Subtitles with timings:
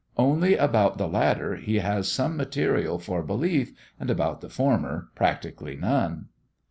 [0.17, 5.75] Only about the latter he has some material for belief and about the former practically
[5.75, 6.29] none.